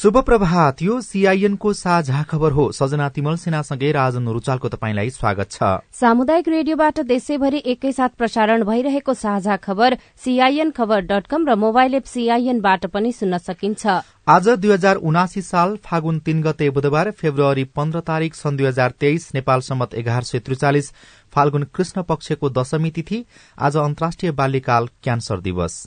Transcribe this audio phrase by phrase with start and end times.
[0.00, 5.62] शुभ प्रभात। यो सीआईएनको साझा खबर हो। सजना तिमल सेनासँगै राजन रुचालको तपाईँलाई स्वागत छ।
[5.92, 12.04] सामुदायिक रेडियोबाट देशैभरि एकैसाथ प्रसारण भइरहेको साझा खबर सीआईएन खबर डट कम र मोबाइल एप
[12.06, 18.00] सीआईएनबाट पनि सुन्न सकिन्छ। आज दुई हजार उनासी साल फागुन तीन गते बुधबार फेब्रुअरी पन्ध्र
[18.00, 20.92] तारीक सन् दुई हजार तेइस नेपाल सम्मत एघार सय त्रिचालिस
[21.32, 23.24] फाल्गुन कृष्ण पक्षको दशमी तिथि
[23.58, 25.86] आज अन्तर्राष्ट्रिय बाल्यकाल क्यान्सर दिवस।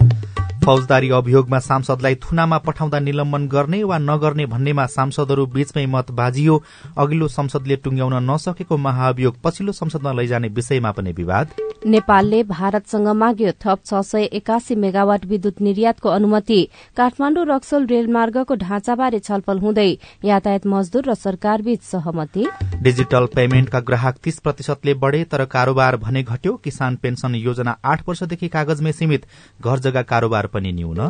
[0.63, 6.61] फौजदारी अभियोगमा सांसदलाई थुनामा पठाउँदा निलम्बन गर्ने वा नगर्ने भन्नेमा सांसदहरू बीचमै मत बाजियो।
[6.97, 11.47] अघिल्लो संसदले टुंग्याउन नसकेको महाअभियोग पछिल्लो संसदमा लैजाने विषयमा पनि विवाद।
[11.85, 16.61] नेपालले भारतसँग माग्यो थप छ सय एकासी मेगावाट विद्युत निर्यातको अनुमति।
[16.97, 19.89] काठमाण्डु रक्सोल रेलमार्गको ढाँचाबारे छलफल हुँदै
[20.25, 22.45] यातायात मजदूर र सरकारबीच सहमति।
[22.81, 28.47] डिजिटल पेमेन्टका ग्राहक तीस प्रतिशतले बढ़े तर कारोबार भने घट्यो। किसान पेन्सन योजना आठ वर्षदेखि
[28.49, 29.25] कागजमै सीमित।
[29.61, 31.09] घर जग्गा कारोबार पनि न्यून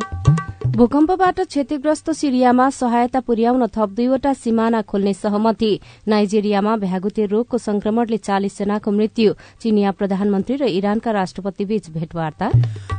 [0.71, 8.57] भूकम्पबाट क्षतिग्रस्त सिरियामा सहायता पुर्याउन थप दुईवटा सिमाना खोल्ने सहमति। नाइजेरियामा भ्यागुते रोगको संक्रमणले चालिस
[8.59, 12.51] जनाको मृत्यु। चिनिया प्रधानमन्त्री र इरानका राष्ट्रपति बीच भेटवार्ता।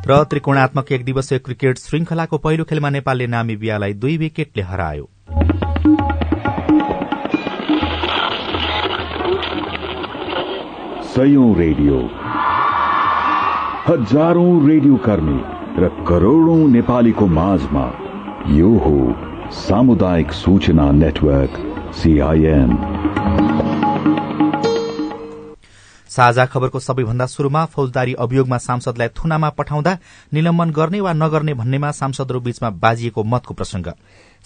[0.06, 5.08] र त्रिकोणात्मक एक दिवसीय क्रिकेट श्रृंखलाको पहिलो खेलमा नेपालले नामिबियालाई दुई विकेटले हरायो।
[11.54, 11.98] रेडियो।
[13.88, 17.84] हजारौं रेडियो कर्मी। र करोड़ौं नेपालीको माझमा
[18.52, 18.96] यो हो
[19.58, 21.52] सामुदायिक सूचना नेटवर्क
[21.96, 22.70] सीआईएन
[26.10, 29.96] साझा खबरको सबैभन्दा शुरूमा फौजदारी अभियोगमा सांसदलाई थुनामा पठाउँदा
[30.32, 33.86] निलम्बन गर्ने वा नगर्ने भन्नेमा सांसदहरू बीचमा बाजिएको मतको प्रसंग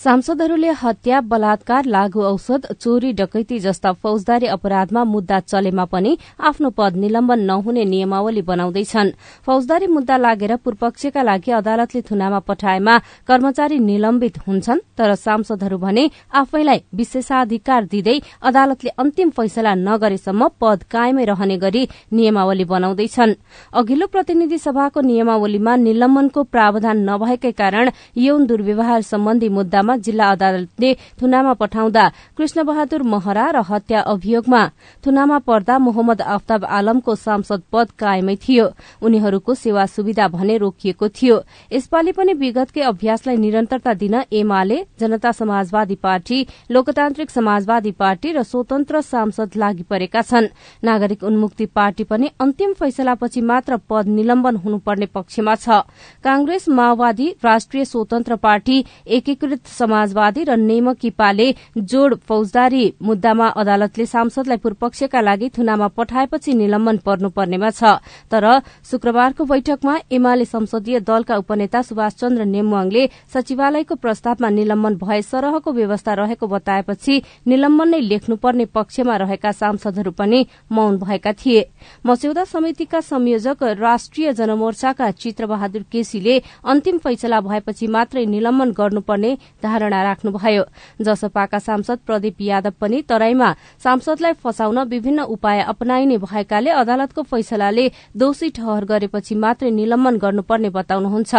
[0.04, 6.96] सांसदहरूले हत्या बलात्कार लागू औषध चोरी डकैती जस्ता फौजदारी अपराधमा मुद्दा चलेमा पनि आफ्नो पद
[6.96, 9.10] निलम्बन नहुने नियमावली बनाउँदैछन्।
[9.46, 16.04] फौजदारी मुद्दा लागेर पूर्वपक्षका लागि अदालतले थुनामा पठाएमा कर्मचारी निलम्बित हुन्छन् तर सांसदहरू भने
[16.34, 23.34] आफैलाई विशेषाधिकार दिँदै अदालतले अन्तिम फैसला नगरेसम्म पद कायमै रहने गरी नियमावली बनाउँदैछन्।
[23.72, 30.90] अघिल्लो प्रतिनिधि सभाको नियमावलीमा निलम्बनको प्रावधान नभएकै कारण यौन दुर्व्यवहार सम्बन्धी मुद्दा मामलामा जिल्ला अदालतले
[31.20, 32.04] थुनामा पठाउँदा
[32.36, 34.62] कृष्ण बहादुर महरा र हत्या अभियोगमा
[35.04, 38.66] थुनामा पर्दा मोहम्मद आफ्ताब आलमको सांसद पद कायमै थियो।
[39.02, 41.36] उनीहरूको सेवा सुविधा भने रोकिएको थियो।
[41.72, 46.38] यसपालि पनि विगतकै अभ्यासलाई निरन्तरता दिन एमाले जनता समाजवादी पार्टी
[46.70, 50.52] लोकतान्त्रिक समाजवादी पार्टी र स्वतन्त्र सांसद लागि परेका छन्।
[50.84, 55.86] नागरिक उन्मुक्ति पार्टी पनि अन्तिम फैसलापछि मात्र पद निलम्बन हुनुपर्ने पक्षमा छ।
[56.24, 65.20] कांग्रेस माओवादी राष्ट्रिय स्वतन्त्र पार्टी एकीकृत समाजवादी र नेमकिपाले जोड़ फौजदारी मुद्दामा अदालतले सांसदलाई पूर्वपक्षका
[65.20, 68.00] लागि थुनामा पठाएपछि निलम्बन पर्नुपर्नेमा छ।
[68.30, 68.44] तर
[68.90, 73.02] शुक्रबारको बैठकमा एमाले संसदीय दलका उपनेता सुभाष चन्द्र नेमुवाङले
[73.34, 77.14] सचिवालयको प्रस्तावमा निलम्बन भए सरहको व्यवस्था रहेको बताएपछि
[77.46, 81.62] निलम्बन नै लेख्नुपर्ने पक्षमा रहेका सांसदहरू पनि मौन भएका थिए।
[82.06, 89.30] मस्यौदा समितिका संयोजक राष्ट्रिय जनमोर्चाका चित्रबहादुर केसीले अन्तिम फैसला भएपछि मात्रै निलम्बन गर्नुपर्ने
[89.66, 90.64] धारणा राख्नुभयो।
[91.02, 93.52] जसपाका सांसद प्रदीप यादव पनि तराईमा
[93.84, 101.34] सांसदलाई फसाउन विभिन्न उपाय अपनाइने भएकाले अदालतको फैसलाले दोषी ठहर गरेपछि मात्रै निलम्बन गर्नुपर्ने बताउनुहुन्छ।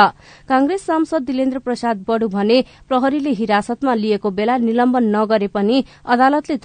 [0.49, 2.57] कांग्रेस सांसद दिलेन्द्र प्रसाद बडु भने
[2.89, 6.57] प्रहरीले हिरासतमा लिएको बेला निलम्बन नगरे पनि अदालतले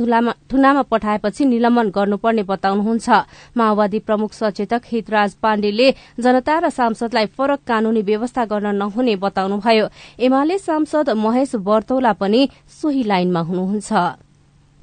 [0.51, 3.09] थुनामा पठाएपछि निलम्बन गर्नुपर्ने बताउनुहुन्छ।
[3.57, 9.87] माओवादी प्रमुख सचेतक हितराज पाण्डेले जनता र सांसदलाई फरक कानूनी व्यवस्था गर्न नहुने बताउनुभयो।
[10.19, 12.49] एमाले सांसद महेश वर्तौला पनि
[12.81, 13.91] सोही लाइनमा हुनुहुन्छ।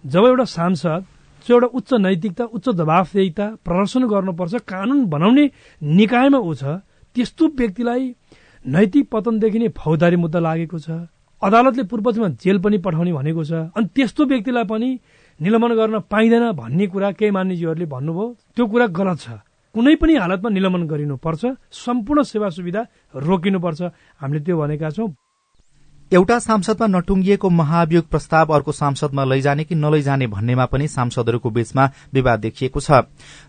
[0.04, 1.04] जब एउटा सांसद
[1.46, 5.46] जो एउटा उच्च नैतिकता उच्च जवाफदेहिता प्रदर्शन गर्नुपर्छ कानून बनाउने
[5.82, 6.64] निकायमा ऊ छ
[7.16, 8.04] त्यस्तो व्यक्तिलाई
[8.66, 10.90] नैतिक पतनदेखि नै फौजदारी मुद्दा लागेको छ।
[11.42, 14.90] अदालतले पूर्वजमा जेल पनि पठाउने भनेको छ। अनि त्यस्तो व्यक्तिलाई पनि
[15.40, 18.26] निलम्बन गर्न पाइँदैन भन्ने कुरा केही मानिसहरूले भन्नुभयो।
[18.56, 19.28] त्यो कुरा गलत छ।
[19.76, 22.82] कुनै पनि हालतमा निलम्बन गरिनुपर्छ। सम्पूर्ण सेवा सुविधा
[23.16, 23.82] रोकिनुपर्छ।
[24.20, 25.08] हामीले त्यो भनेका छौं।
[26.14, 32.40] एउटा सांसदमा नटुंगिएको महाभियोग प्रस्ताव अर्को सांसदमा लैजाने कि नलैजाने भन्नेमा पनि सांसदहरूको बीचमा विवाद
[32.40, 32.92] देखिएको छ।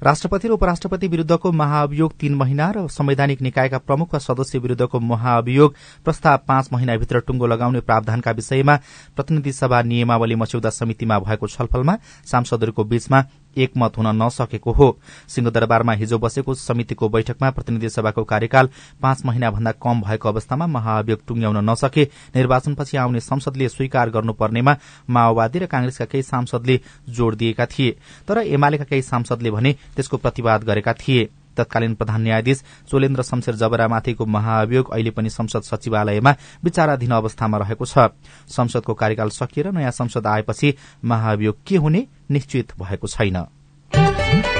[0.03, 5.75] राष्ट्रपति र उपराष्ट्रपति विरूद्धको महाअभियोग तीन महिना र संवैधानिक निकायका प्रमुख वा सदस्य विरूद्धको महाअभियोग
[6.05, 8.77] प्रस्ताव पाँच महिनाभित्र टुंगो लगाउने प्रावधानका विषयमा
[9.17, 11.97] प्रतिनिधि सभा नियमावली मस्यौदा समितिमा भएको छलफलमा
[12.27, 13.25] सांसदहरूको बीचमा
[13.56, 14.97] एकमत हुन नसकेको हो।
[15.29, 18.69] सिंहदरबारमा हिजो बसेको समितिको बैठकमा प्रतिनिधि सभाको कार्यकाल
[19.02, 24.76] पाँच महिनाभन्दा कम भएको अवस्थामा महाअभियोग टुंग्याउन नसके। निर्वाचनपछि आउने संसदले स्वीकार गर्नुपर्नेमा
[25.11, 27.97] माओवादी र कांग्रेसका केही सांसदले जोड़ दिएका थिए
[28.29, 34.26] तर एमालेका केही सांसदले भने त्यसको प्रतिवाद गरेका थिए। तत्कालीन प्रधान न्यायाधीश चोलेन्द्र शमशेर जबरामाथिको
[34.26, 38.08] महाअभियोग अहिले पनि संसद सचिवालयमा विचाराधीन अवस्थामा रहेको छ।
[38.49, 40.75] संसदको कार्यकाल सकिएर नयाँ संसद आएपछि
[41.05, 44.60] महाअभियोग के हुने निश्चित भएको छैन।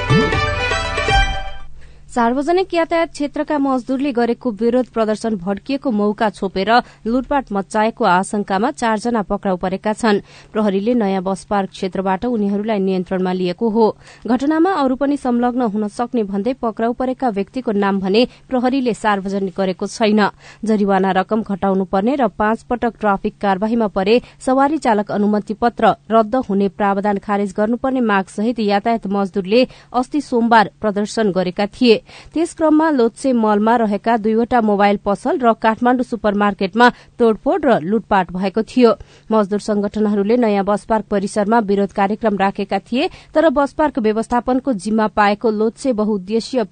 [2.11, 6.69] सार्वजनिक यातायात क्षेत्रका मजदूरले गरेको विरोध प्रदर्शन भड्किएको मौका छोपेर
[7.07, 10.19] लुटपाट मचाएको आशंकामा चारजना पक्राउ परेका छन्।
[10.51, 13.85] प्रहरीले नयाँ बस पार्क क्षेत्रबाट उनीहरूलाई नियन्त्रणमा लिएको हो।
[14.27, 19.87] घटनामा अरू पनि संलग्न हुन सक्ने भन्दै पक्राउ परेका व्यक्तिको नाम भने प्रहरीले सार्वजनिक गरेको
[19.87, 20.21] छैन।
[20.67, 26.35] जरिवाना रकम घटाउनु पर्ने र पाँच पटक ट्राफिक कार्यवाहीमा परे सवारी चालक अनुमति पत्र रद्द
[26.43, 31.99] हुने प्रावधान खारेज गर्नुपर्ने माग सहित यातायात मजदूरले अस्ति सोमबार प्रदर्शन गरेका थिए।
[32.33, 36.89] त्यस क्रममा लोत्से मलमा रहेका दुईवटा मोबाइल पसल र काठमाण्डु सुपर मार्केटमा
[37.19, 38.91] तोड़फोड़ र लुटपाट भएको थियो।
[39.29, 45.07] मजदूर संगठनहरूले नयाँ बस पार्क परिसरमा विरोध कार्यक्रम राखेका थिए तर बस पार्क व्यवस्थापनको जिम्मा
[45.13, 46.63] पाएको लोत्से बहुद्देश्य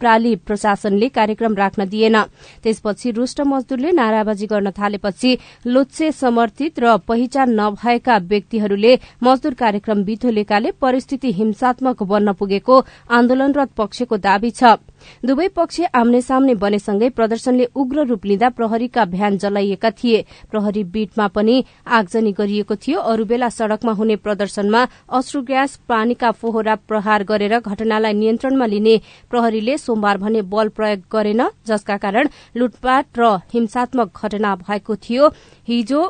[0.00, 2.16] प्राली प्रशासनले कार्यक्रम राख्न दिएन।
[2.62, 5.36] त्यसपछि रुष्ट मजदूरले नाराबाजी गर्न थालेपछि
[5.66, 12.80] लोत्से समर्थित र पहिचान नभएका व्यक्तिहरूले मजदूर कार्यक्रम बिथोलेकाले परिस्थिति हिंसात्मक बन्न पुगेको
[13.10, 14.76] आन्दोलनरत पक्षको दावी छ।
[15.22, 21.26] दुवै पक्ष आम्ने सामने बनेसँगै प्रदर्शनले उग्र रूप लिँदा प्रहरीका भ्यान जलाइएका थिए। प्रहरी बीटमा
[21.28, 21.56] पनि
[21.88, 24.82] आगजनी गरिएको थियो। अरू बेला सड़कमा हुने प्रदर्शनमा
[25.12, 29.00] अश्रु ग्यास पानीका फोहोरा प्रहार गरेर घटनालाई नियन्त्रणमा लिने
[29.30, 35.28] प्रहरीले सोमबार भने बल प्रयोग गरेन जसका कारण लुटपाट र हिंसात्मक घटना भएको थियो।
[35.68, 36.00] हिजो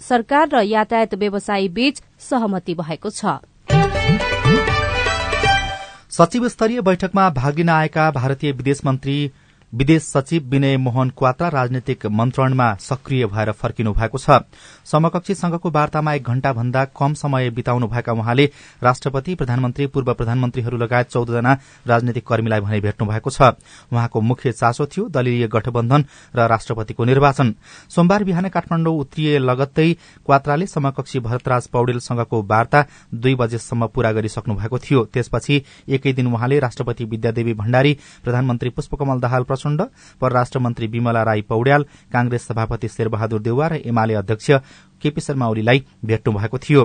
[0.00, 3.24] सरकार र यातायात व्यवसायी बीच सहमति भएको छ।
[6.18, 9.16] सचिव स्तरीय बैठकमा भाग लिन आएका भारतीय विदेश मन्त्री
[9.74, 14.38] विदेश सचिव विनय मोहन क्वात्रा राजनैतिक मन्त्रणमा सक्रिय भएर फर्किनु भएको छ।
[14.86, 18.44] समकक्षी संघको वार्तामा एक घण्टा भन्दा कम समय बिताउनु भएका उहाँले
[18.82, 21.56] राष्ट्रपति प्रधानमन्त्री पूर्व प्रधानमन्त्रीहरू लगायत चौधजना
[21.86, 23.42] राजनैतिक कर्मीलाई भने भेट्नु भएको छ।
[23.92, 26.04] उहाँको मुख्य चासो थियो दलीय गठबन्धन
[26.36, 27.54] र राष्ट्रपतिको निर्वाचन।
[27.90, 29.92] सोमबार बिहान काठमाडौँ उत्रिए लगत्तै
[30.26, 36.58] क्वात्राले समकक्षी भरतराज पौडेलसँगको वार्ता दुई बजेसम्म पूरा गरिसक्नु भएको थियो। त्यसपछि एकै दिन उहाँले
[36.60, 39.82] राष्ट्रपति विद्यादेवी भण्डारी प्रधानमन्त्री पुष्पकमल दाहाल प्रचण्ड।
[40.20, 41.82] परराष्ट्र मन्त्री विमला राई पौड्याल
[42.12, 44.50] कांग्रेस सभापति शेरबहादुर देउवा र एमाले अध्यक्ष
[45.02, 46.84] केपी शर्मा ओलीलाई भेट्नु भएको थियो।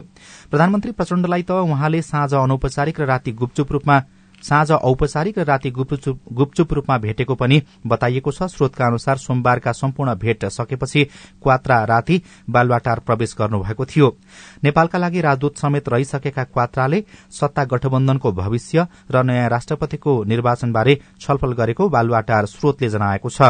[0.51, 3.99] प्रधानमन्त्री प्रचण्डलाई त उहाँले साँझ अनौपचारिक र राति गुपचुप रूपमा
[4.43, 10.45] साँझ औपचारिक र राति गुपचुप रूपमा भेटेको पनि बताइएको छ। स्रोतका अनुसार सोमबारका सम्पूर्ण भेट
[10.47, 11.03] सकेपछि
[11.43, 14.15] क्वात्रा राति बालुवाटार प्रवेश गर्नुभएको थियो।
[14.63, 21.89] नेपालका लागि राजदूत समेत रहिसकेका क्वात्राले सत्ता गठबन्धनको भविष्य र नयाँ राष्ट्रपतिको निर्वाचनबारे छलफल गरेको
[21.89, 23.41] बालुवाटार स्रोतले जनाएको छ।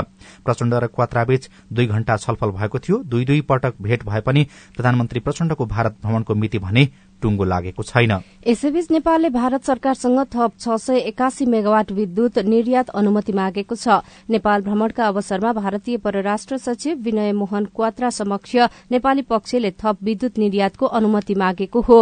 [0.45, 4.43] प्रचण्ड र क्वात्राबीच दुई घण्टा छलफल भएको थियो। दुई दुई पटक भेट भए पनि
[4.75, 6.87] प्रधानमन्त्री प्रचण्डको भारत भ्रमणको मिति भने
[7.21, 8.11] टुङ्गो लागेको छैन।
[8.47, 14.61] यसैबीच नेपालले भारत सरकारसँग थप छ सय एकासी मेगावाट विद्युत निर्यात अनुमति मागेको छ। नेपाल
[14.61, 18.55] भ्रमणका अवसरमा भारतीय परराष्ट्र सचिव विनय मोहन क्वात्रा समक्ष
[18.91, 21.99] नेपाली पक्षले थप विद्युत निर्यातको अनुमति मागेको हो।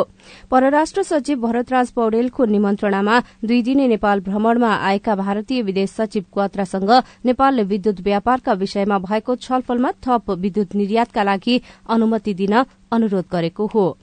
[0.51, 6.91] परराष्ट्र सचिव भरतराज पौडेलको निमन्त्रणामा दुई दिने नेपाल भ्रमणमा आएका भारतीय विदेश सचिव क्वात्रासँग
[7.25, 12.53] नेपालले विद्युत व्यापारका विषयमा भएको छलफलमा थप विद्युत निर्यातका लागि अनुमति दिन
[12.91, 13.97] अनुरोध गरेको हो।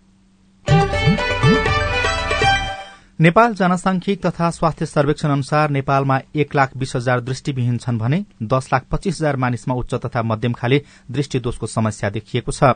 [3.21, 8.69] नेपाल जनसांख्यिक तथा स्वास्थ्य सर्वेक्षण अनुसार नेपालमा एक लाख बीस हजार दृष्टिविहीन छन् भने दस
[8.73, 10.81] लाख पच्चीस हजार मानिसमा उच्च तथा मध्यम खाले
[11.11, 12.75] दृष्टिदोषको समस्या देखिएको छ।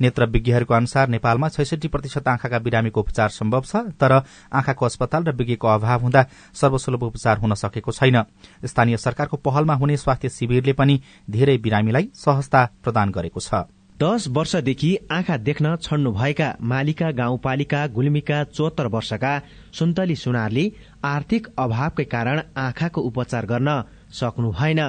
[0.00, 5.32] नेत्र विज्ञहरूको अनुसार नेपालमा छैसठी प्रतिशत आँखाका बिरामीको उपचार सम्भव छ तर आँखाको अस्पताल र
[5.32, 8.22] विज्ञको अभाव हुँदा सर्वसुलभ उपचार हुन सकेको छैन।
[8.64, 13.64] स्थानीय सरकारको पहलमा हुने स्वास्थ्य शिविरले पनि धेरै बिरामीलाई सहजता प्रदान गरेको छ।
[14.02, 19.32] दश वर्षदेखि आँखा देख्न छड्नुभएका मालिका गाउँपालिका गुल्मीका चौहत्तर वर्षका
[19.74, 20.64] सुन्तली सुनारले
[21.04, 24.80] आर्थिक अभावकै कारण आँखाको उपचार गर्न सक्नु भएन।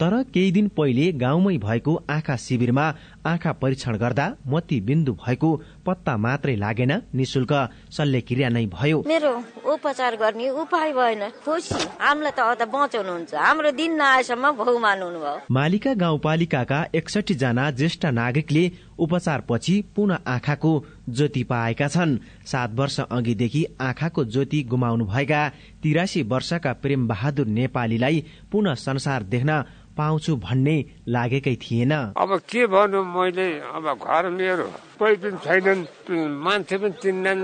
[0.00, 2.86] तर केही दिन पहिले गाउँमै भएको आँखा शिविरमा
[3.26, 5.50] आँखा परीक्षण गर्दा मोती बिन्दु भएको
[5.86, 7.52] पत्ता मात्रै लागेन निशुल्क
[7.96, 9.32] शल्यक्रिया नै भयो। मेरो
[9.64, 15.36] उपचार गर्ने उपाय भएन। खुसी। हामीलाई त अझ बचाउनुहुन्छ। हाम्रो दिन नआएसम्म भौ मान्नु भयो।
[15.50, 18.64] मालिका गाउँपालिकाका एकसठी जना ज्येष्ठ नागरिकले
[18.98, 20.72] उपचार पछि पुनः आँखाको
[21.08, 25.48] ज्योति पाएका छन्। सात वर्ष अघिदेखि आँखाको ज्योति गुमाउनु भएका
[25.82, 29.64] तिरासी वर्षका प्रेम बहादुर नेपालीलाई पुनः संसार देख्न
[29.96, 30.74] पाउँछु भन्ने
[31.08, 33.02] लागेकै थिएन। अब के भन्नु?
[33.14, 34.66] मैले अब घर मेरो
[34.98, 35.84] कोही पनि छैनन्
[36.44, 37.40] मान्छे पनि चिन्दैन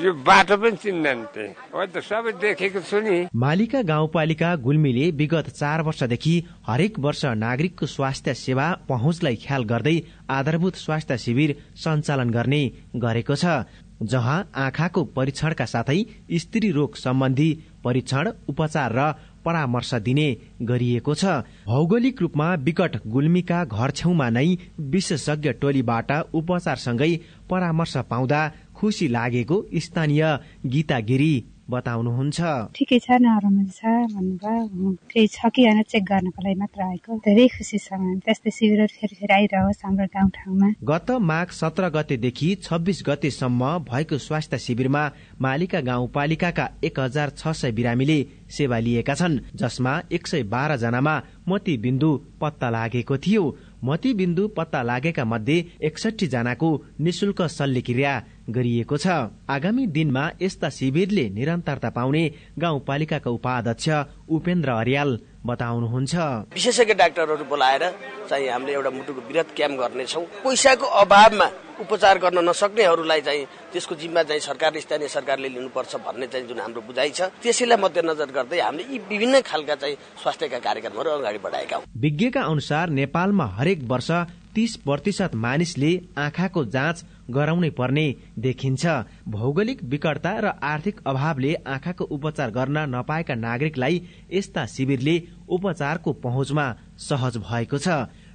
[0.00, 6.34] यो बाटो पनि चिन्दैन त सबै देखेको छु नि। मालिका गाउँपालिका गुल्मीले विगत चार वर्षदेखि
[6.66, 9.96] हरेक वर्ष नागरिकको स्वास्थ्य सेवा पहुँचलाई ख्याल गर्दै
[10.30, 12.62] आधारभूत स्वास्थ्य शिविर सञ्चालन गर्ने
[12.96, 13.62] गरेको छ
[14.02, 15.98] जहाँ आँखाको परीक्षणका साथै
[16.34, 17.50] स्त्री रोग सम्बन्धी
[17.84, 19.12] परीक्षण उपचार र
[19.44, 20.28] परामर्श दिने
[20.62, 21.24] गरिएको छ।
[21.66, 24.48] भौगोलिक रूपमा विकट गुल्मीका घर छेउमा नै
[24.90, 27.12] विशेषज्ञ टोलीबाट उपचारसँगै
[27.50, 28.40] परामर्श पाउँदा
[28.74, 30.22] खुसी लागेको स्थानीय
[30.66, 31.32] गीता गिरी
[31.70, 32.40] बताउनुहुन्छ।
[32.76, 33.82] ठिकै छ नरमाइलो छ
[34.14, 37.88] भन्नुभयो। केही छ कि होइन चेक गर्नको लागि मात्र आएको। धेरै खुसी छ
[38.26, 44.58] त्यस्तै शिविर फेरि फेरि आइरहोस् हाम्रो गाउँठाउँमा गत माघ सत्र गतेदेखि छब्बिस गतेसम्म भएको स्वास्थ्य
[44.66, 45.04] शिविरमा
[45.40, 48.18] मालिका गाउँपालिकाका एक हजार छ सय बिरामीले
[48.50, 51.14] सेवा लिएका छन् जसमा एक सय बाह्र जनामा
[51.48, 52.10] मोतीबिन्दु
[52.40, 53.44] पत्ता लागेको थियो।
[53.82, 56.68] मोतीबिन्दु पत्ता लागेका मध्ये एकसठी जनाको
[57.00, 58.12] निशुल्क शल्यक्रिया
[58.50, 59.06] गरिएको छ।
[59.48, 62.24] आगामी दिनमा यस्ता शिविरले निरन्तरता पाउने
[62.58, 63.88] गाउँपालिकाका उपाध्यक्ष
[64.28, 65.10] उपेन्द्र अर्याल
[65.46, 66.14] बताउनुहुन्छ।
[66.54, 67.84] विशेषज्ञ डाक्टरहरू बोलाएर
[68.28, 71.48] चाहिँ हामीले एउटा मुटुको वृहत क्याम्प गर्नेछौँ। पैसाको अभावमा
[71.80, 76.80] उपचार गर्न नसक्नेहरूलाई चाहिँ त्यसको जिम्मा चाहिँ सरकारले स्थानीय सरकारले लिनुपर्छ भन्ने चाहिँ जुन हाम्रो
[76.84, 81.82] बुझाइ छ त्यसैलाई मध्यनजर गर्दै हामीले यी विभिन्न खालका चाहिँ स्वास्थ्यका कार्यक्रमहरू अगाडि बढाएका हौ।
[81.96, 84.10] विज्ञका अनुसार नेपालमा हरेक वर्ष
[84.54, 88.06] तीस प्रतिशत मानिसले आँखाको जाँच गराउनै पर्ने
[88.38, 88.86] देखिन्छ।
[89.28, 94.02] भौगोलिक विकटता र आर्थिक अभावले आँखाको उपचार गर्न नपाएका नागरिकलाई
[94.32, 95.16] यस्ता शिविरले
[95.48, 96.66] उपचारको पहुँचमा
[97.00, 97.88] सहज भएको छ।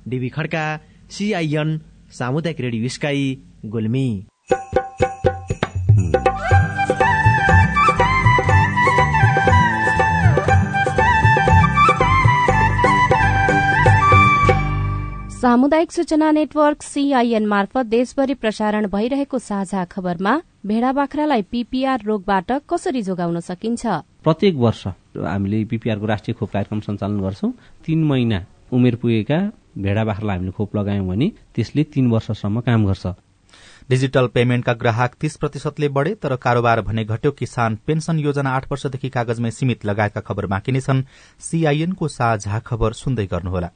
[0.08, 0.66] डिबी खड्का
[1.10, 1.80] सिआइएन
[2.12, 4.08] सामुदायिक रेडियो स्काई गुल्मी।
[15.46, 20.32] सामुदायिक सूचना नेटवर्क सीआईएन मार्फत देशभरि प्रसारण भइरहेको साझा खबरमा
[20.66, 23.86] भेडा बाख्रालाई पीपीआर रोगबाट कसरी जोगाउन सकिन्छ?
[24.26, 24.82] प्रत्येक वर्ष
[25.22, 27.52] हामीले पीपीआरको राष्ट्रिय खोप कार्यक्रम सञ्चालन गर्छौं।
[27.86, 28.40] तीन महिना
[28.74, 29.38] उमेर पुगेका
[29.78, 33.06] भेडा बाख्रालाई हामीले खोप लगायौं भने त्यसले तीन वर्षसम्म काम गर्छ।
[33.90, 39.10] डिजिटल पेमेन्टका ग्राहक तीस प्रतिशतले बढ़े तर कारोबार भने घट्यो किसान पेन्सन योजना आठ वर्षदेखि
[39.14, 41.06] कागजमै सीमित लगायतका खबर बाँकी नै छन्।
[41.40, 43.70] सीआईएनको साझा खबर सुन्दै गर्नुहोला।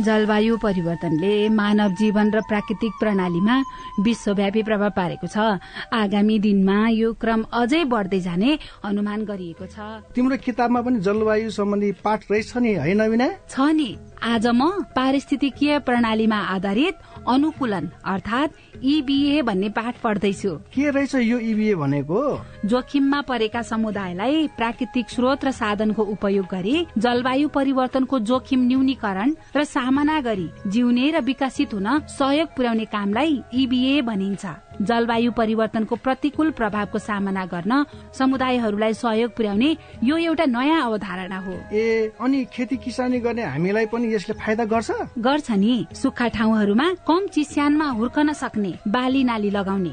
[0.00, 3.56] जलवायु परिवर्तनले मानव जीवन र प्राकृतिक प्रणालीमा
[4.00, 5.60] विश्वव्यापी प्रभाव पारेको छ।
[5.92, 9.76] आगामी दिनमा यो क्रम अझै बढ्दै जाने अनुमान गरिएको छ।
[10.16, 16.36] तिम्रो किताबमा पनि जलवायु सम्बन्धी पाठ रहेछ नि होइन छ नि। आज म पारिस्थितिकीय प्रणालीमा
[16.54, 16.94] आधारित
[17.28, 18.50] अनुकूलन अर्थात
[18.82, 22.20] इबिए भन्ने पाठ पढ्दैछु। के रहेछ यो इबिए भनेको?
[22.64, 30.20] जोखिममा परेका समुदायलाई प्राकृतिक स्रोत र साधनको उपयोग गरी जलवायु परिवर्तनको जोखिम न्यूनीकरण र सामना
[30.22, 34.46] गरी जिउने र विकसित हुन सहयोग पुर्याउने कामलाई इबिए भनिन्छ।
[34.82, 37.84] जलवायु परिवर्तनको प्रतिकूल प्रभावको सामना गर्न
[38.18, 44.11] समुदायहरूलाई सहयोग पुर्याउने यो एउटा नयाँ अवधारणा हो। ए अनि खेती किसानी गर्ने हामीलाई पनि
[44.14, 44.90] यसले फाइदा गर्छ?
[45.18, 49.92] गर्छ नि। सुक्खा ठाउँहरूमा कम चिस्यानमा हुर्कन सक्ने बाली नाली लगाउने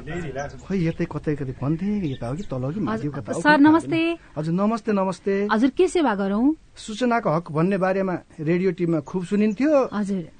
[0.00, 4.00] खै यतै कतै कतै भन्थे यता हो कि तल कि माथि कता सर नमस्ते।
[4.36, 6.44] हजुर नमस्ते नमस्ते। हजुर के सेवा गरौँ?
[6.76, 10.39] सूचनाको हक भन्ने बारेमा रेडियो टिममा खुब सुनिन्थ्यो। हजुर।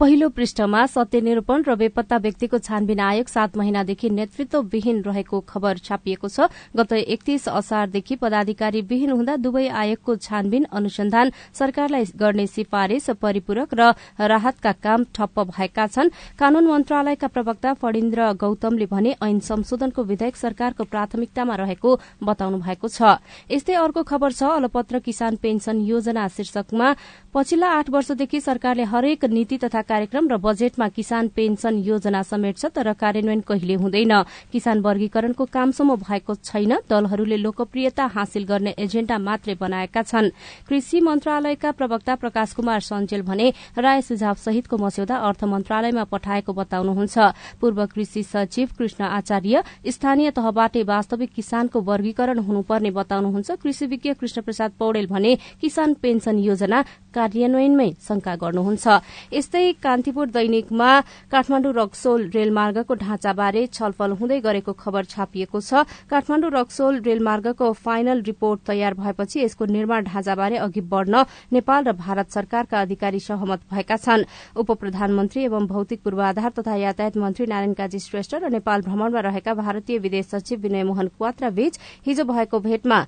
[0.00, 6.52] पहिलो पृष्ठमा सत्यनिरूपण र बेपत्ता व्यक्तिको छानबिन आयोग सात महिनादेखि नेतृत्वविहीन रहेको खबर छापिएको छ।
[6.76, 13.96] गत एकतीस असारदेखि पदाधिकारी विहीन हुँदा दुवै आयोगको छानबिन अनुसन्धान सरकारलाई गर्ने सिफारिश परिपूरक र
[14.20, 20.84] राहतका काम ठप्प भएका छन्। कानून मन्त्रालयका प्रवक्ता फणिन्द्र गौतमले भने ऐन संशोधनको विधेयक सरकारको
[20.84, 23.16] प्राथमिकतामा रहेको बताउनु भएको छ।
[23.48, 26.94] यस्तै अर्को खबर छ अलपत्र किसान पेन्सन योजना शीर्षकमा।
[27.32, 32.92] पछिल्ला आठ वर्षदेखि सरकारले हरेक नीति तथा कार्यक्रम र बजेटमा किसान पेन्सन योजना समेट्छ तर
[32.92, 34.12] कार्यान्वयन कहिले हुँदैन।
[34.52, 40.30] किसान वर्गीकरणको कामसम्म भएको छैन। दलहरूले लोकप्रियता हासिल गर्ने एजेण्डा मात्रै बनाएका छन्।
[40.68, 47.16] कृषि मन्त्रालयका प्रवक्ता प्रकाश कुमार सञ्जेल भने राय सुझाव सहितको मस्यौदा अर्थ मन्त्रालयमा पठाएको बताउनुहुन्छ।
[47.60, 54.42] पूर्व कृषि सचिव कृष्ण आचार्य स्थानीय तहबाटै वास्तविक किसानको वर्गीकरण हुनुपर्ने बताउनुहुन्छ। कृषि विज्ञ कृष्ण
[54.42, 58.86] प्रसाद पौडेल भने किसान पेन्सन योजना कार्यान्वयनमै शंका गर्नुहुन्छ।
[59.32, 60.90] यस्तै कान्तिपुर दैनिकमा
[61.32, 68.60] काठमाण्डु रक्सोल रेलमार्गको ढाँचाबारे छलफल हुँदै गरेको खबर छापिएको छ। काठमाण्डु रक्सोल रेलमार्गको फाइनल रिपोर्ट
[68.66, 74.24] तयार भएपछि यसको निर्माण ढाँचाबारे अघि बढ़न नेपाल र भारत सरकारका अधिकारी सहमत भएका छन्।
[74.56, 79.54] उप प्रधानमन्त्री एवं भौतिक पूर्वाधार तथा यातायात मन्त्री नारायण काजी श्रेष्ठ र नेपाल भ्रमणमा रहेका
[79.54, 83.04] भारतीय विदेश सचिव विनय मोहन क्वात्रा बीच हिजो भएको भेटमा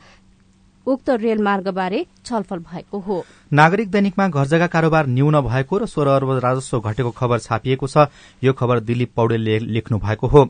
[0.89, 6.31] उक्त रेलमार्गबारे छलफल भएको हो। नागरिक दैनिकमा घर जग्गा कारोबार न्यून भएको र सोह्र अर्ब
[6.39, 8.07] राजस्व घटेको खबर छापिएको छ।
[8.43, 10.49] यो खबर दिलीप पौडेलले लेख्नु भएको हो।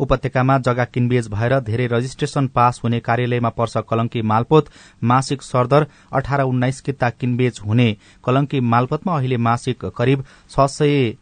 [0.00, 4.68] उपत्यकामा जग्गा किनबेच भएर धेरै रजिस्ट्रेशन पास हुने कार्यालयमा पर्छ कलंकी मालपोत।
[5.02, 11.16] मासिक सरदर अठार उन्नाइस किता किनबेच हुने कलंकी मालपोतमा अहिले मासिक करिब छ सय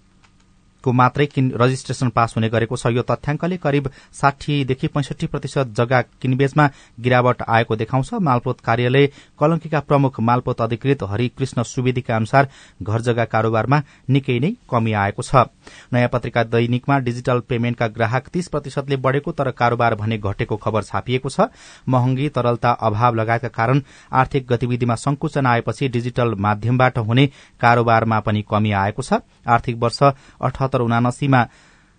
[0.85, 6.69] को मात्रै रजिस्ट्रेशन पास हुने गरेको छ यो तथ्याङ्कले करिब साठीदेखि पैंसठी प्रतिशत जग्गा किनबेचमा
[6.99, 9.07] गिरावट आएको देखाउँछ। मालपोत कार्यालय
[9.41, 12.49] कलंकीका प्रमुख मालपोत अधिकृत हरिकृष्ण सुवेदीका अनुसार
[12.83, 15.47] घर जग्गा कारोबारमा निकै नै कमी आएको छ।
[15.93, 21.29] नयाँ पत्रिका दैनिकमा डिजिटल पेमेन्टका ग्राहक तीस प्रतिशतले बढ़ेको तर कारोबार भने घटेको खबर छापिएको
[21.29, 21.49] छ।
[21.89, 27.27] महँगी तरलता अभाव लगायतका कारण आर्थिक गतिविधिमा संकुचन आएपछि डिजिटल माध्यमबाट हुने
[27.61, 29.99] कारोबारमा पनि कमी आएको छ। आर्थिक वर्ष
[30.79, 31.47] अठहत्तर उनासीमा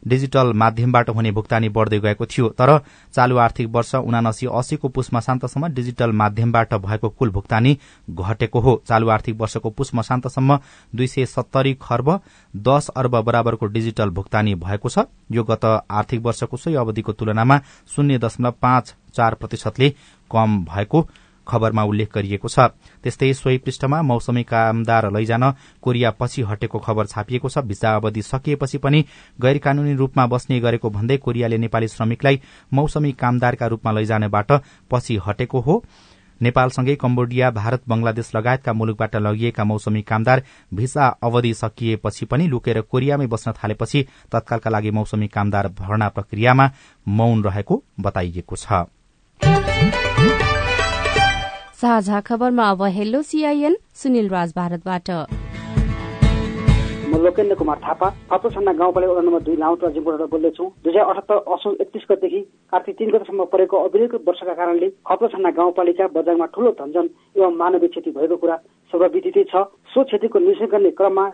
[0.04, 2.80] डिजिटल माध्यमबाट हुने भुक्तानी बढ़दै गएको थियो। तर
[3.14, 7.78] चालू आर्थिक वर्ष उनासी अस्सीको पुष मसान्तसम्म डिजिटल माध्यमबाट भएको कुल भुक्तानी
[8.10, 10.60] घटेको हो। चालू आर्थिक वर्षको पुष मसान्तसम्म
[10.96, 12.20] दुई सय सत्तरी खर्ब
[12.56, 15.00] दश अर्ब बराबरको डिजिटल भुक्तानी भएको छ।
[15.32, 17.60] यो गत आर्थिक वर्षको सोही अवधिको तुलनामा
[17.96, 19.90] शून्य दशमलव पाँच चार प्रतिशतले
[20.32, 21.08] कम भएको
[21.50, 22.60] खबरमा उल्लेख गरिएको छ।
[23.04, 25.44] त्यस्तै सोही पृष्ठमा मौसमी कामदार लैजान
[25.82, 29.06] कोरिया पछि हटेको खबर छापिएको छ। भिसा अवधि सकिएपछि पनि
[29.42, 34.52] गैर कानूनी रूपमा बस्ने गरेको भन्दै कोरियाले नेपाली श्रमिकलाई मौसमी कामदारका रूपमा लैजानेबाट
[34.92, 35.84] पछि हटेको हो।
[36.42, 43.28] नेपालसँगै कम्बोडिया भारत बंगलादेश लगायतका मुलुकबाट लगिएका मौसमी कामदार भिसा अवधि सकिएपछि पनि लुकेर कोरियामै
[43.28, 46.70] बस्न थालेपछि तत्कालका लागि मौसमी कामदार भर्ना प्रक्रियामा
[47.08, 50.09] मौन रहेको बताइएको छ।
[51.80, 55.10] साझा खबरमा अब हेलो सीआईएन सुनिल राज भारतबाट।
[57.08, 61.38] म लोकेन्द्र कुमार थापा खप्रोसन्ना गाउँपालिका वडा नम्बर दुई लाउटा जिम्बोबाट बोल्दैछु। दुई हजार अठहत्तर
[61.56, 67.06] असोज एकतिस गतेदेखि कार्तिक तीन गतेसम्म परेको अविरत वर्षका कारणले खप्रोसन्ना गाउँपालिका बजारमा ठूलो धनजन
[67.40, 68.56] एवं मानवीय क्षति भएको कुरा
[68.94, 71.26] सर्वविदितै छ। सो क्षतिको निषेध गर्ने क्रममा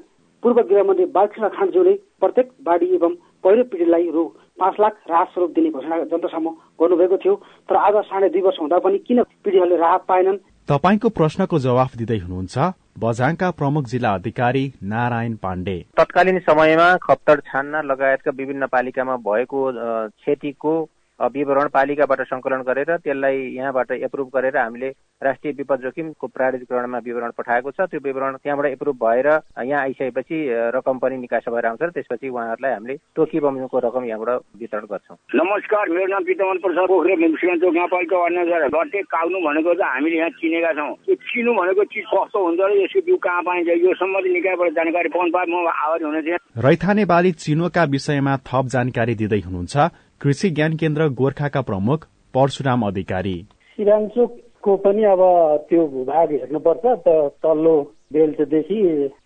[0.45, 4.23] पूर्व गृहमन्त्री बालकृष्ण खाँडज्यूले प्रत्येक बाढी एवं पहिरो पीडितलाई रु
[4.61, 6.49] पाँच लाख राहत स्वरूप दिने घोषणा जनतासम्म
[6.81, 10.37] गर्नुभएको थियो। तर आज साढे दुई वर्ष हुँदा पनि किन पीडितहरूले राहत पाएनन्?
[10.69, 12.57] तपाईँको प्रश्नको जवाफ दिँदै हुनुहुन्छ
[13.01, 19.59] बझाङका प्रमुख जिल्ला अधिकारी नारायण पाण्डे। तत्कालीन समयमा खप्तड छान्न लगायतका विभिन्न पालिकामा भएको
[20.21, 20.73] क्षतिको
[21.19, 24.89] विवरण पालिकाबाट सङ्कलन गरेर त्यसलाई यहाँबाट एप्रुभ गरेर हामीले
[25.23, 29.27] राष्ट्रिय विपद जोखिमको प्राधिकरणमा विवरण पठाएको छ। त्यो विवरण त्यहाँबाट एप्रुभ भएर
[29.63, 30.37] यहाँ आइसकेपछि
[30.75, 35.17] रकम पनि निकास भएर आउँछ। र त्यसपछि उहाँहरूलाई हामीले तोकी बमोजिमको रकम यहाँबाट वितरण गर्छौँ।
[35.39, 38.15] नमस्कार मेरो नाम पितमन प्रसाद पोखरे मुन्सिपालिटी गाउँपालिका
[38.75, 42.71] वार्ड काउनु भनेको त हामीले यहाँ चिनेका छौँ। त्यो चिनु भनेको चिज कस्तो हुन्छ र
[42.83, 43.69] यसको बिउ कहाँ पाइन्छ?
[43.71, 48.65] यो सम्बन्धी निकायबाट जानकारी पाउनु पाए। म आभारी हुने थिएँ रैथाने बाली चिनोका विषयमा थप
[48.75, 49.75] जानकारी दिँदै हुनुहुन्छ।
[50.25, 53.33] कृषि ज्ञान केन्द्र गोर्खाका प्रमुख परशुराम अधिकारी।
[53.77, 55.21] सिराङचोकको पनि अब
[55.69, 56.93] त्यो भूभाग हेर्नुपर्छ
[57.43, 57.73] तल्लो
[58.13, 58.79] बेल्टदेखि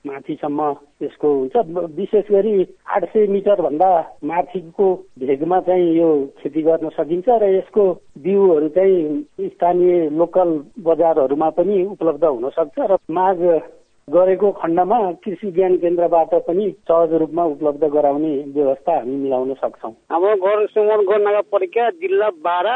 [0.07, 0.67] माथिसम्म
[1.03, 1.55] यसको हुन्छ।
[1.95, 2.53] विशेष गरी
[2.88, 3.89] आठ सय मिटर भन्दा
[4.25, 6.09] माथिको भेगमा चाहिँ यो
[6.41, 7.85] खेती गर्न सकिन्छ र यसको
[8.19, 10.49] बिउहरू चाहिँ स्थानीय लोकल
[10.83, 13.38] बजारहरूमा पनि उपलब्ध हुन सक्छ र माघ
[14.10, 20.36] गरेको खण्डमा कृषि ज्ञान केन्द्रबाट पनि सहज रूपमा उपलब्ध गराउने व्यवस्था हामी मिलाउन सक्छौँ। हाम्रो
[20.41, 22.69] घर सुमन नगरपालिका जिल्ला बाह्र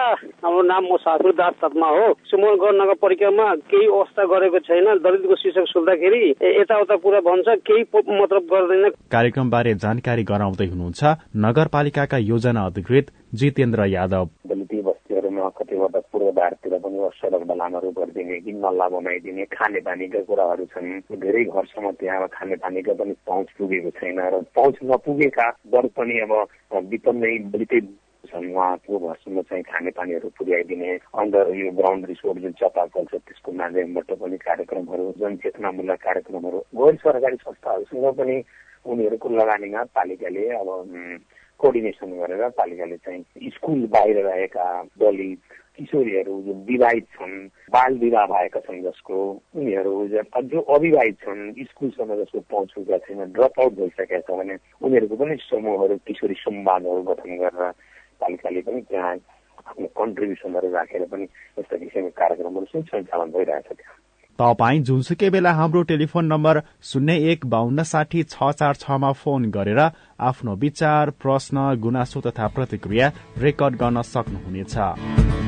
[0.43, 5.65] हाम्रो नाम म सासु दास शर्मा हो। सुमन नगरपालिकामा केही अवस्था गरेको छैन। दलितको शीर्षक
[5.69, 6.23] सुन्दाखेरि
[6.59, 11.01] यताउता कुरा भन्छ केही मतलब गर्दैन। कार्यक्रमबारे जानकारी गराउँदै हुनुहुन्छ
[11.45, 14.25] नगरपालिकाका योजना अधिकृत जितेन्द्र यादव।
[14.83, 21.91] बस्तीहरूमा कतिवटा पूर्वधारतिर पनि सडक ढलानहरू गरिदिने कि नल्ला बनाइदिने खानेपानीका कुराहरू छन्। धेरै घरसम्म
[21.99, 26.33] त्यहाँ खानेपानीका पनि पहुँच पुगेको छैन र पहुँच नपुगेका दर पनि अब
[26.93, 27.81] विपन्नै बलितै
[28.29, 34.11] छन्। उहाँको घरसम्म चाहिँ खानेपानीहरू पुर्याइदिने अन्त यो ग्राउन्ड रिसोर्ट जुन चपाकल छ त्यसको माध्यमबाट
[34.21, 38.37] पनि कार्यक्रमहरू जनचेतनामूलक कार्यक्रमहरू गैर सरकारी संस्थाहरूसँग पनि
[38.85, 40.69] उनीहरूको लगानीमा पालिकाले अब
[41.59, 44.65] कोअर्डिनेसन गरेर पालिकाले चाहिँ स्कुल बाहिर रहेका
[44.99, 45.41] दलित
[45.77, 47.33] किशोरीहरू जो विवाहित छन्
[47.73, 49.15] बाल विवाह भएका छन् जसको
[49.57, 49.93] उनीहरू
[50.53, 55.35] जो अविवाहित छन् स्कुलसम्म जसको पहुँच पुगेका छैन ड्रप आउट भइसकेका छ भने उनीहरूको पनि
[55.49, 57.71] समूहहरू किशोरी संवादहरू गठन गरेर
[58.21, 59.15] पालिकाले पनि त्यहाँ
[59.63, 61.25] आफ्नो कन्ट्रिब्युसनहरू राखेर पनि
[61.59, 63.97] यस्ता किसिमका कार्यक्रमहरू सञ्चालन भइरहेछ त्यहाँ।
[64.39, 66.59] तपाईँ जुनसुकै बेला हाम्रो टेलिफोन नम्बर
[66.91, 69.79] शून्य एक बाहन्न साठी छ चार छमा फोन गरेर
[70.29, 73.11] आफ्नो विचार प्रश्न गुनासो तथा प्रतिक्रिया
[73.45, 75.42] रेकर्ड गर्न सक्नुहुनेछ।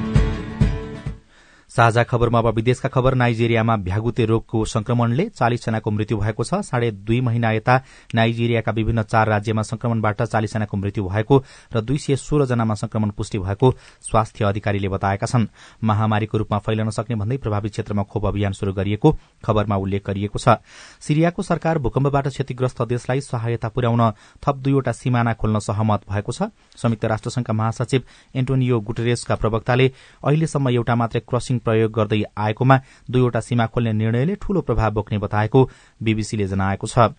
[1.75, 7.19] साझा खबरमा अब विदेशका खबर। नाइजेरियामा भ्यागुते रोगको संक्रमणले चालिसजनाको मृत्यु भएको छ। साढे दुई
[7.21, 7.75] महिना यता
[8.15, 11.43] नाइजेरियाका विभिन्न चार राज्यमा संक्रमणबाट चालिसजनाको मृत्यु भएको
[11.75, 15.47] र दुई सय सोह्र जनामा संक्रमण पुष्टि भएको स्वास्थ्य अधिकारीले बताएका छन्।
[15.83, 19.11] महामारीको रूपमा फैलन सक्ने भन्दै प्रभावित क्षेत्रमा खोप अभियान शुरू गरिएको
[19.43, 20.55] खबरमा उल्लेख गरिएको छ।
[21.03, 26.47] सिरियाको सरकार भूकम्पबाट क्षतिग्रस्त देशलाई सहायता पुर्याउन थप दुईवटा सिमाना खोल्न सहमत भएको छ।
[26.79, 28.01] संयुक्त राष्ट्रसंघका महासचिव
[28.35, 29.91] एन्टोनियो गुटेरेसका प्रवक्ताले
[30.23, 32.75] अहिलेसम्म एउटा मात्रै क्रसिङ प्रयोग गर्दै आएकोमा
[33.11, 35.59] दुईवटा सीमा खोल्ने निर्णयले ठूलो प्रभाव बोक्ने बताएको
[36.03, 37.11] बीबीसीले जनाएको छ।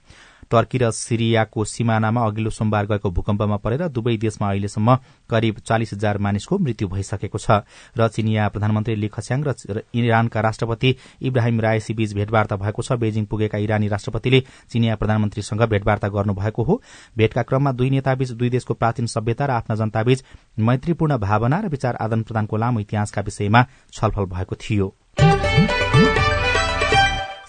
[0.50, 4.96] टर्की र सिरियाको सिमानामा अघिल्लो सोमबार गएको भूकम्पमा परेर दुवै देशमा अहिलेसम्म
[5.30, 7.62] करिब चालिस हजार मानिसको मृत्यु भइसकेको छ
[7.98, 13.24] र चिनिया प्रधानमन्त्री ली खस्याङ र इरानका राष्ट्रपति इब्राहिम रायसी बीच भेटवार्ता भएको छ। बेजिङ
[13.26, 16.80] पुगेका इरानी राष्ट्रपतिले चिनिया प्रधानमन्त्रीसँग भेटवार्ता गर्नुभएको हो।
[17.16, 20.24] भेटका क्रममा दुई नेताबीच दुई देशको प्राचीन सभ्यता र आफ्ना जनताबीच
[20.58, 24.94] मैत्रीपूर्ण भावना र विचार आदान प्रदानको लामो इतिहासका विषयमा छलफल भएको थियो।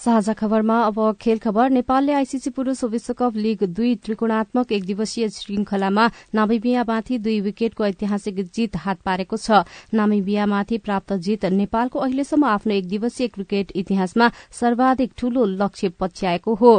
[0.07, 6.05] साझा खबरमा अब खेल खबर। नेपालले आइसिसी पुरूष विश्वकप लीग दुई त्रिकोणात्मक एक दिवसीय श्रृंखलामा
[6.35, 12.87] नामिबियामाथि दुई विकेटको ऐतिहासिक जीत हात पारेको छ। नामिबियामाथि प्राप्त जीत नेपालको अहिलेसम्म आफ्नो एक
[12.87, 16.75] दिवसीय क्रिकेट इतिहासमा सर्वाधिक ठूलो लक्ष्य पछ्याएको हो।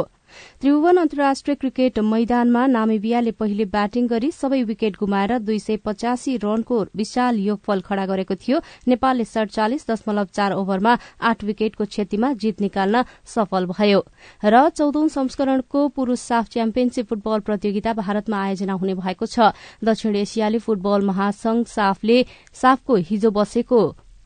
[0.61, 6.81] त्रिभुवन अन्तर्राष्ट्रिय क्रिकेट मैदानमा नामिबियाले पहिले ब्याटिङ गरी सबै विकेट गुमाएर दुई सय पचासी रनको
[6.95, 13.03] विशाल योगफल खड़ा गरेको थियो। नेपालले सड़चालिस दशमलव चार ओभरमा आठ विकेटको क्षतिमा जीत निकाल्न
[13.25, 14.03] सफल भयो।
[14.43, 19.51] र चौधौं संस्करणको पुरूष साफ च्याम्पियनशीप फुटबल प्रतियोगिता भारतमा आयोजना हुने भएको छ।
[19.83, 23.81] दक्षिण एसियाली फुटबल महासंघ साफले साफको हिजो बसेको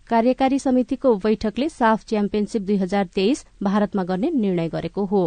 [0.09, 5.23] कार्यकारी समितिको बैठकले साफ च्याम्पियनशीप दुई हजार तेइस भारतमा गर्ने निर्णय गरेको हो।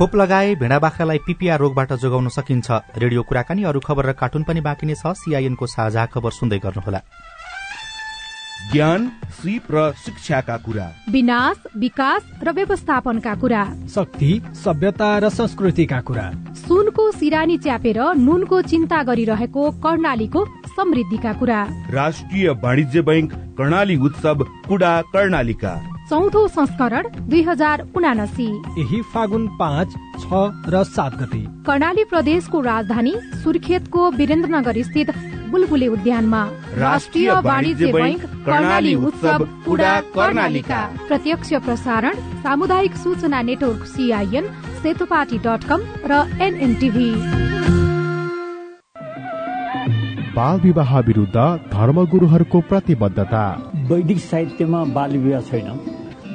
[0.00, 4.60] खोप लगाए भेडा बाख्रालाई पीपीआर रोगबाट जोगाउन सकिन्छ। रेडियो कुराकानी अरू खबर र कार्टुन पनि
[4.64, 7.00] बाँकी नै छ। सीआईएनको साझा खबर सुन्दै गर्नुहोला।
[8.72, 16.26] ज्ञान सिप र शिक्षाका कुरा। विनाश विकास र व्यवस्थापनका कुरा। शक्ति सभ्यता र संस्कृतिका कुरा।
[16.64, 21.60] सुनको सिरानी च्यापेर नुनको चिन्ता गरिरहेको कर्णालीको समृद्धिका कुरा।
[21.92, 28.46] राष्ट्रिय वाणिज्य बैंक कर्णाली उत्सव कुडा कर्णालीका। चौथो संस्करण दुई हजार उनासी।
[28.78, 30.30] यही फागुन पाँच छ
[30.66, 35.10] र सात गते। कर्णाली प्रदेशको राजधानी सुर्खेतको वीरेन्द्रनगर स्थित
[35.50, 36.42] बुलबुले उद्यानमा
[36.76, 44.50] राष्ट्रिय वाणिज्य बैंक कर्णाली उत्सव कुडा कर्णालीका। प्रत्यक्ष प्रसारण सामुदायिक सूचना network CIN
[44.82, 47.10] Setopati dot com र एनएनटिभी
[50.34, 51.38] बाल विवाह विरुद्ध
[51.72, 53.44] धर्मगुरुहरूको प्रतिबद्धता।
[53.88, 55.68] वैदिक साहित्यमा बाल विवाह छैन।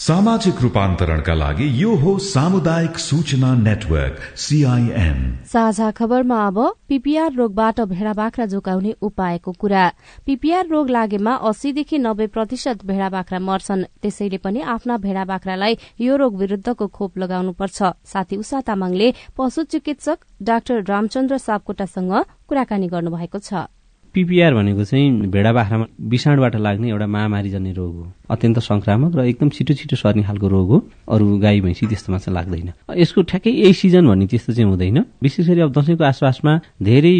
[0.00, 6.58] सामाजिक रूपान्तरणका लागि यो हो सामुदायिक सूचना नेटवर्क सीआईएन साझा खबरमा अब
[6.88, 9.84] पीपीआर रोगबाट भेडा बाख्रा जोगाउने उपायको कुरा।
[10.26, 16.16] पीपीआर रोग लागेमा अस्सीदेखि नब्बे प्रतिशत भेडा बाख्रा मर्छन्। त्यसैले पनि आफ्ना भेडा बाख्रालाई यो
[16.16, 22.12] रोग विरूद्धको खोप लगाउनुपर्छ। साथै उषा तामाङले पशु चिकित्सक डाक्टर रामचन्द्र सापकोटासँग
[22.48, 23.68] कुराकानी गर्नुभएको छ।
[24.14, 29.24] पिपिआर भनेको चाहिँ भेडा बाख्रामा विषाणुबाट लाग्ने एउटा महामारी जन्ने रोग हो। अत्यन्त संक्रामक र
[29.30, 33.50] एकदम छिटो छिटो सर्ने खालको रोग हो। अरू गाई भैँसी त्यस्तोमा चाहिँ लाग्दैन। यसको ठ्याक्कै
[33.50, 37.14] यही सिजन भन्ने त्यस्तो चाहिँ हुँदैन। विशेष गरी अब दसैँको आसपासमा धेरै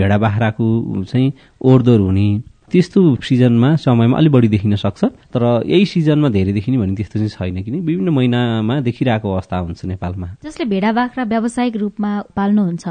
[0.00, 0.66] भेडा बाख्राको
[1.04, 2.28] चाहिँ ओहोरदोहोर हुने
[2.70, 7.28] त्यस्तो सिजनमा समयमा अलिक बढी देखिन सक्छ। तर यही सिजनमा धेरै देखिने भने त्यस्तो चाहिँ
[7.36, 7.84] छैन किन?
[7.84, 12.86] विभिन्न महिनामा देखिरहेको अवस्था हुन्छ नेपालमा। जसले भेडा बाख्रा व्यावसायिक रूपमा पाल्नुहुन्छ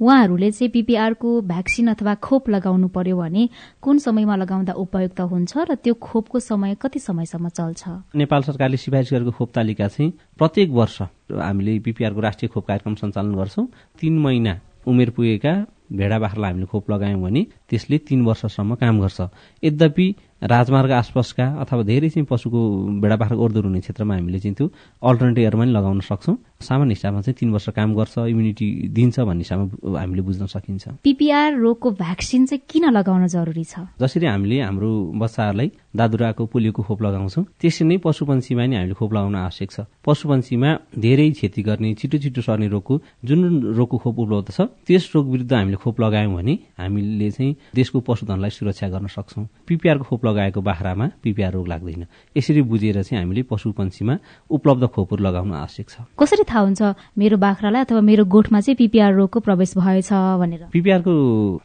[0.00, 3.48] उहाँहरूले चाहिँ पिपिआरको भ्याक्सिन अथवा खोप लगाउनु पर्यो भने
[3.80, 7.82] कुन समयमा लगाउँदा उपयुक्त हुन्छ र त्यो खोपको समय कति समयसम्म चल्छ?
[8.14, 11.00] नेपाल सरकारले सिफारिस गरेको खोप तालिका चाहिँ प्रत्येक वर्ष
[11.32, 13.66] हामीले पिपिआरको राष्ट्रिय खोप कार्यक्रम सञ्चालन गर्छौं।
[14.00, 15.54] तीन महिना उमेर पुगेका
[15.92, 19.20] भेडा बाख्रालाई हामीले खोप लगायौँ भने त्यसले तीन वर्षसम्म काम गर्छ।
[19.62, 20.06] यद्यपि
[20.42, 22.60] राजमार्ग आसपासका अथवा धेरै चाहिँ पशुको
[23.00, 24.66] भेडा बाख्रा ओर्दोर हुने क्षेत्रमा हामीले चाहिँ त्यो
[25.00, 29.42] अल्टरनेटिभ एयरमा पनि लगाउन सक्छौँ। सामान्य हिसाबमा चाहिँ तीन वर्ष काम गर्छ इम्युनिटी दिन्छ भन्ने
[29.48, 33.88] हिसाबमा हामीले बुझ्न सकिन्छ। पिपिआर रोगको भ्याक्सिन चाहिँ किन लगाउन जरुरी छ?
[33.96, 39.34] जसरी हामीले हाम्रो बच्चाहरूलाई दादुराको पोलियोको खोप लगाउँछौँ। त्यसरी नै पशुपन्छीमा नि हामीले खोप लगाउन
[39.36, 43.40] आवश्यक छ। पशुपन्छीमा धेरै क्षति गर्ने छिटो छिटो सर्ने रोगको जुन
[43.74, 48.50] रोगको खोप उपलब्ध छ त्यस रोग विरुद्ध हामीले खोप लगायौँ भने हामीले चाहिँ देशको पशुधनलाई
[48.50, 52.06] सुरक्षा गर्न सक्छौँ। पिपिआरको खोप लगाएको बाख्रामा पिपिआर रोग लाग्दैन।
[52.36, 54.14] यसरी बुझेर चाहिँ हामीले पशुपन्छीमा
[54.50, 56.82] उपलब्ध खोपहरू लगाउन आवश्यक छ। कसरी थाहा हुन्छ
[57.16, 60.62] मेरो बाख्रालाई अथवा मेरो गोठमा चाहिँ पिपिआर रोगको प्रवेश भएछ भनेर?
[60.72, 61.12] पिपिआरको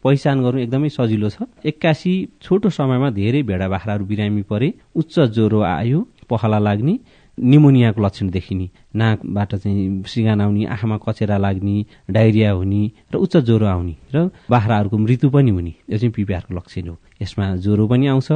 [0.03, 5.59] पहिचान गर्नु एकदमै सजिलो छ। एक्कासी छोटो समयमा धेरै भेडा बाख्राहरू बिरामी परे उच्च ज्वरो
[5.65, 6.93] आयो पखाला लाग्ने
[7.37, 12.81] निमोनियाको लक्षण देखिने नाकबाट चाहिँ सिगान आउने आँखामा कचेरा लाग्ने डायरिया हुने
[13.13, 17.55] र उच्च ज्वरो आउने र बाख्राहरूको मृत्यु पनि हुने यो चाहिँ पिपिआरको लक्षण हो। यसमा
[17.65, 18.29] ज्वरो पनि आउँछ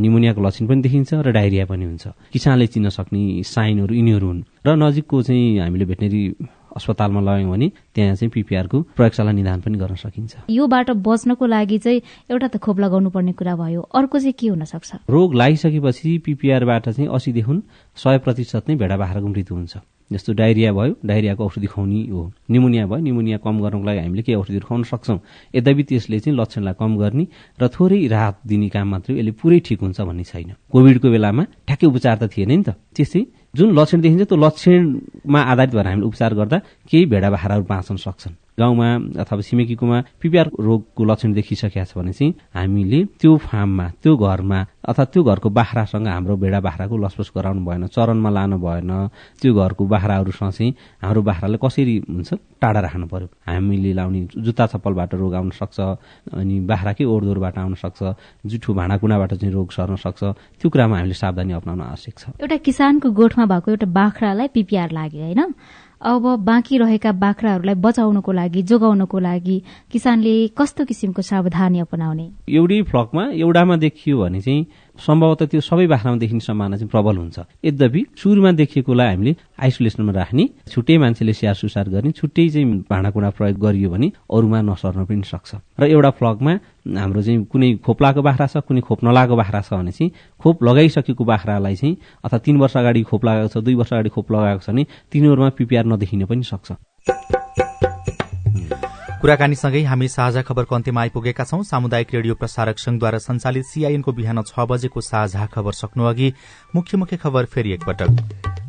[0.00, 4.68] निमोनियाको लक्षण पनि देखिन्छ र डायरिया पनि हुन्छ। किसानले चिन्न सक्ने साइनहरू यिनीहरू हुन् र
[4.80, 6.22] नजिकको चाहिँ हामीले भेटनेरी
[6.78, 12.00] अस्पतालमा लगायौँ भने त्यहाँ चाहिँ पिपिआरको प्रयोगशाला निदान पनि गर्न सकिन्छ। योबाट बच्नको लागि चाहिँ
[12.30, 16.88] एउटा त खोप लगाउनु पर्ने कुरा भयो। अर्को चाहिँ के हुन सक्छ रोग लागिसकेपछि पिपिआरबाट
[16.88, 17.54] चाहिँ असीदेखि
[17.98, 19.76] सय प्रतिशत नै भेडा बाख्राको मृत्यु हुन्छ।
[20.08, 24.40] जस्तो डायरिया भयो डायरियाको औषधि खुवाउने हो। निमोनिया भयो निमोनिया कम गर्नको लागि हामीले केही
[24.40, 25.18] औषधिहरू खुवाउन सक्छौँ।
[25.52, 27.24] यद्यपि त्यसले चाहिँ लक्षणलाई कम गर्ने
[27.60, 31.86] र थोरै राहत दिने काम मात्रै यसले पुरै ठिक हुन्छ भन्ने छैन। कोभिडको बेलामा ठ्याक्कै
[31.92, 34.36] उपचार त थिएन नि त। त्यस्तै जुन लक्षण देखिन्छ त्यो
[35.28, 36.58] लक्षणमा आधारित भएर हामीले उपचार गर्दा
[36.90, 38.88] केही भेडा बाख्राहरू बाँच्न सक्छन्। गाउँमा
[39.22, 45.04] अथवा छिमेकीकोमा पिपिआर रोगको लक्षण देखिसकेका छ भने चाहिँ हामीले त्यो फार्ममा त्यो घरमा अथवा
[45.12, 48.90] त्यो घरको बाख्रासँग हाम्रो भेडा बाख्राको लसपस गराउनु भएन चरणमा लानु भएन
[49.40, 55.14] त्यो घरको बाख्राहरूसँग चाहिँ हाम्रो बाख्रालाई कसरी हुन्छ टाढा राख्नु पर्यो। हामीले लाउने जुत्ता चप्पलबाट
[55.14, 55.78] रोग आउन सक्छ
[56.34, 58.00] अनि बाख्राकै ओरदोरबाट आउन सक्छ
[58.50, 60.22] जुठो भाँडाकुँडाबाट चाहिँ रोग सर्न सक्छ
[60.58, 65.24] त्यो कुरामा हामीले सावधानी अप्नाउन आवश्यक छ। एउटा किसानको गोठमा भएको एउटा बाख्रालाई पिपिआर लाग्यो
[65.24, 65.54] होइन?
[66.02, 72.26] अब बाँकी रहेका बाख्राहरूलाई बचाउनको लागि जोगाउनको लागि किसानले कस्तो किसिमको सावधानी अपनाउने?
[72.48, 74.66] एउटै फ्लकमा एउटामा देखियो भने चाहिँ
[74.98, 79.32] सम्भवतः त्यो सबै बाख्रामा देखिने सम्भावना चाहिँ प्रबल हुन्छ। यद्यपि सुरुमा देखिएकोलाई हामीले
[79.62, 85.04] आइसोलेसनमा राख्ने छुट्टै मान्छेले स्याहार सुसार गर्ने छुट्टै चाहिँ भाँडाकुँडा प्रयोग गरियो भने अरूमा नसर्न
[85.06, 86.52] पनि सक्छ। र एउटा फ्लकमा
[86.98, 90.56] हाम्रो चाहिँ कुनै खोप लगाएको बाख्रा छ कुनै खोप नलागेको बाख्रा छ भने चाहिँ खोप
[90.66, 94.62] लगाइसकेको बाख्रालाई चाहिँ अथवा तीन वर्ष अगाडि खोप लगाएको छ दुई वर्ष अगाडि खोप लगाएको
[94.66, 97.37] छ भने तिनीहरूमा पिपिआर नदेखिन पनि सक्छ।
[99.18, 104.62] कुराकानीसँगै हामी साझा खबरको अन्त्यमा आइपुगेका छौं। सामुदायिक रेडियो प्रसारक संघद्वारा संचालित सीआईएनको बिहान छ
[104.62, 106.32] बजेको साझा खबर सक्नु अघि
[106.74, 108.10] मुख्य मुख्य खबर फेरि एकपटक।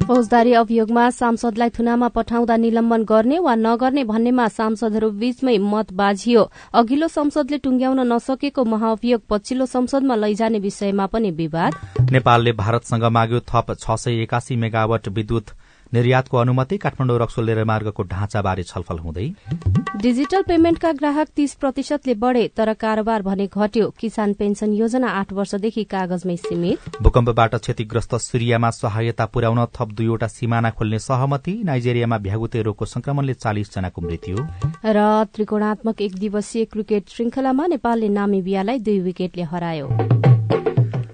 [0.07, 7.07] फौजदारी अभियोगमा सांसदलाई थुनामा पठाउँदा निलम्बन गर्ने वा नगर्ने भन्नेमा सांसदहरू बीचमै मत बाझियो। अघिल्लो
[7.09, 14.01] संसदले टुंग्याउन नसकेको महाअभियोग पछिल्लो संसदमा लैजाने विषयमा पनि विवाद। नेपालले भारतसँग माग्यो थप छ
[14.01, 15.53] सय एकासी मेगावट विद्युत
[15.93, 19.27] निर्यातको अनुमति काठमाडौँ रक्सोल रेलमार्गको ढाँचाबारे छलफल हुँदै
[20.01, 25.83] डिजिटल पेमेन्टका ग्राहक तीस प्रतिशतले बढ़े तर कारोबार भने घट्यो। किसान पेन्सन योजना आठ वर्षदेखि
[25.85, 32.85] कागजमै सीमित। भूकम्पबाट क्षतिग्रस्त सिरियामा सहायता पुर्याउन थप दुईवटा सिमाना खोल्ने सहमति। नाइजेरियामा भ्यागुते रोगको
[32.85, 34.37] संक्रमणले चालिस जनाको मृत्यु।
[34.85, 39.87] र त्रिकोणात्मक एक दिवसीय क्रिकेट श्रृंखलामा नेपालले नामिबियालाई दुई विकेटले हरायो।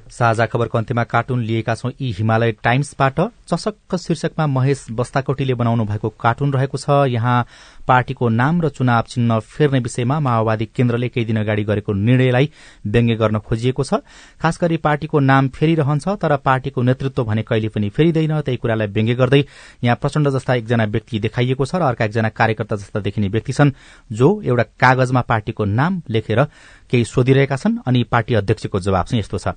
[0.10, 6.10] साझा खबरको अन्त्यमा कार्टुन लिएका छौं यी हिमालय टाइम्सबाट। चसक्क शीर्षकमा महेश बस्ताकोटीले बनाउनु भएको
[6.20, 7.46] कार्टुन रहेको छ। यहाँ
[7.88, 12.50] पार्टीको नाम र चुनाव चिन्ह फेर्ने विषयमा माओवादी केन्द्रले केही दिन अगाडि गरेको निर्णयलाई
[12.86, 13.94] व्यङ्ग्य गर्न खोजिएको छ।
[14.42, 19.16] खास गरी पार्टीको नाम फेरिरहन्छ तर पार्टीको नेतृत्व भने कहिले पनि फेरिँदैन। त्यही कुरालाई व्यङ्ग्य
[19.16, 19.44] गर्दै
[19.84, 23.72] यहाँ प्रचण्ड जस्ता एकजना व्यक्ति देखाइएको छ र अर्का एकजना कार्यकर्ता जस्ता देखिने व्यक्ति छन्
[24.12, 26.44] जो एउटा कागजमा पार्टीको नाम लेखेर
[26.90, 29.48] केही सोधिरहेका छन्। अनि पार्टी अध्यक्षको जवाब चाहिँ यस्तो छ।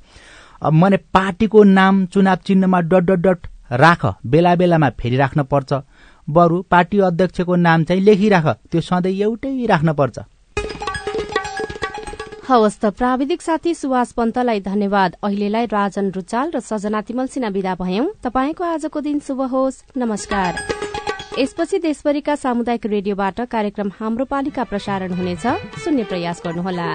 [0.62, 5.73] मने पार्टीको नाम चुनाव चिन्हमा डट डट डट राख बेला बेलामा फेरिराख्न पर्छ।
[6.29, 10.18] बरु पार्टी अध्यक्षको नाम चाहिँ लेखिराख त्यो सधैँ एउटै राख्न पर्छ।
[12.49, 17.75] हवस् त प्राविधिक साथी सुभाष पन्तलाई धन्यवाद। अहिलेलाई राजन रुचाल र सजना तिमल सिन्हा विदा
[17.77, 20.53] भयौं। तपाईँको आजको दिन शुभ होस्। नमस्कार।
[21.38, 25.44] यसपछि देशभरिका सामुदायिक रेडियोबाट कार्यक्रम हाम्रो पालिका प्रसारण हुनेछ।
[25.85, 26.88] सुन्ने प्रयास गर्नुहोला।